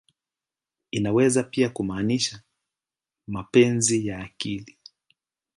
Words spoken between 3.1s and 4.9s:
"mapenzi ya akili.